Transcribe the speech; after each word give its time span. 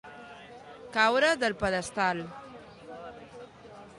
Caure 0.95 1.29
del 1.43 1.55
pedestal. 1.59 2.23